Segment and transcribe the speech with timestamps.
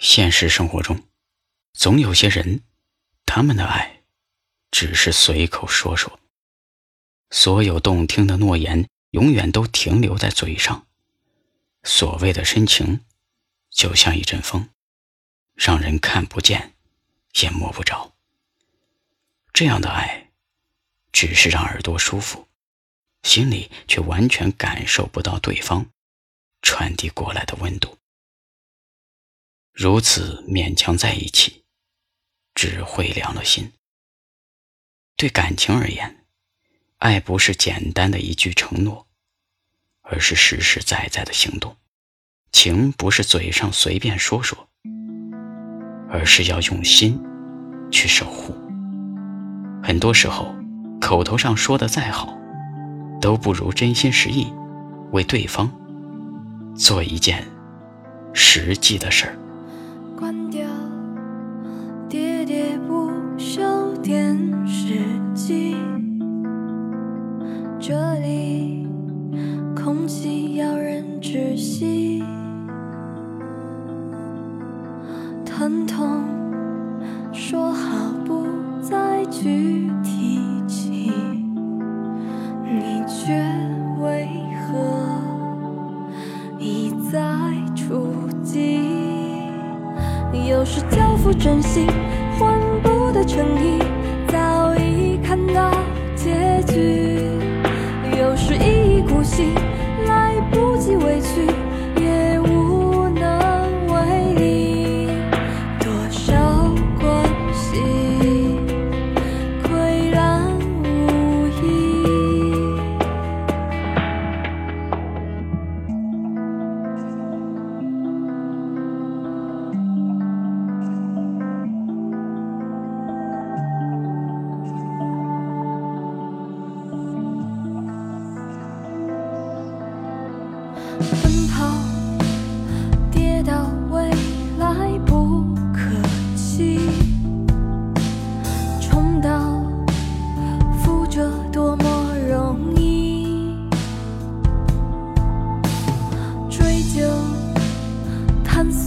[0.00, 1.06] 现实生活中，
[1.74, 2.62] 总有些人，
[3.26, 4.02] 他们的爱
[4.70, 6.18] 只是随口说说。
[7.28, 10.86] 所有动听的诺言，永远都停留在嘴上。
[11.84, 13.04] 所谓的深情，
[13.68, 14.70] 就像一阵风，
[15.54, 16.74] 让人看不见，
[17.42, 18.14] 也摸不着。
[19.52, 20.30] 这样的爱，
[21.12, 22.48] 只是让耳朵舒服，
[23.22, 25.90] 心里却完全感受不到对方
[26.62, 27.98] 传递过来的温度。
[29.82, 31.62] 如此勉强在一起，
[32.54, 33.72] 只会凉了心。
[35.16, 36.26] 对感情而言，
[36.98, 39.06] 爱不是简单的一句承诺，
[40.02, 41.78] 而是实实在在的行动。
[42.52, 44.68] 情不是嘴上随便说说，
[46.10, 47.18] 而是要用心
[47.90, 48.52] 去守护。
[49.82, 50.54] 很多时候，
[51.00, 52.38] 口头上说的再好，
[53.18, 54.52] 都不如真心实意
[55.12, 55.72] 为对方
[56.76, 57.50] 做一件
[58.34, 59.38] 实际的事儿。
[60.20, 60.60] 关掉
[62.10, 64.98] 喋喋不休电视
[65.32, 65.74] 机，
[67.78, 68.86] 这里
[69.74, 72.22] 空气要人窒息，
[75.46, 76.22] 疼痛
[90.72, 91.84] 是交付真心
[92.38, 93.82] 换不得诚意，
[94.28, 95.72] 早已看到
[96.14, 97.28] 结局；
[98.16, 99.52] 又是一意孤行，
[100.06, 101.44] 来不及委屈，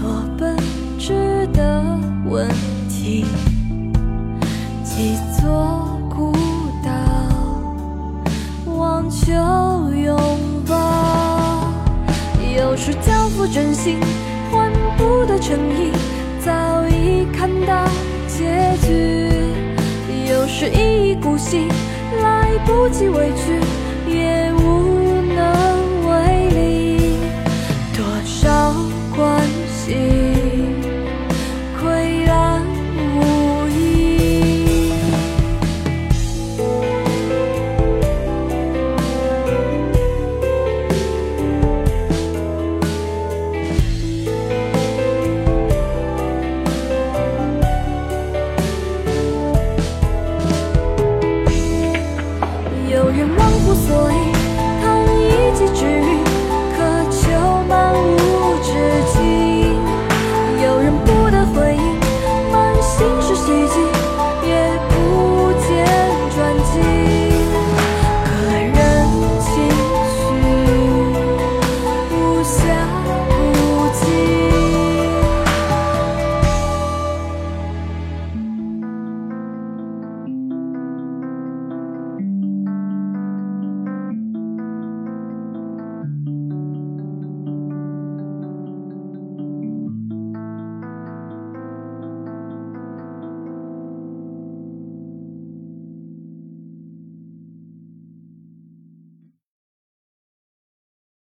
[0.00, 0.56] 探索本
[0.98, 1.84] 质的
[2.24, 2.48] 问
[2.88, 3.26] 题，
[4.82, 6.32] 几座孤
[6.82, 6.90] 岛，
[8.72, 9.30] 望求
[9.92, 10.18] 拥
[10.66, 11.70] 抱。
[12.56, 13.98] 有时交付真心
[14.50, 15.92] 换不得诚意，
[16.42, 16.50] 早
[16.88, 17.86] 已看到
[18.26, 18.88] 结局；
[20.30, 21.68] 有时一意孤行，
[22.22, 23.60] 来不及委屈，
[24.10, 24.89] 也无
[53.90, 54.29] voice